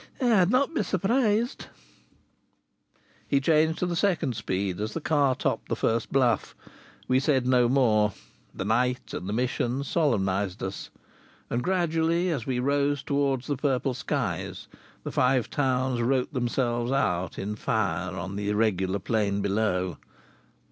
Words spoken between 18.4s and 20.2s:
irregular plain below.